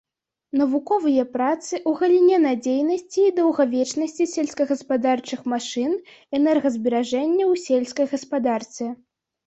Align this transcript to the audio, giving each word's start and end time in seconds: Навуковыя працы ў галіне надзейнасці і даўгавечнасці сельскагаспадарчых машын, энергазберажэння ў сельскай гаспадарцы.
Навуковыя 0.59 1.25
працы 1.35 1.71
ў 1.71 1.91
галіне 1.99 2.37
надзейнасці 2.47 3.27
і 3.27 3.35
даўгавечнасці 3.41 4.29
сельскагаспадарчых 4.33 5.39
машын, 5.57 5.91
энергазберажэння 6.43 7.43
ў 7.53 7.67
сельскай 7.71 8.05
гаспадарцы. 8.15 8.95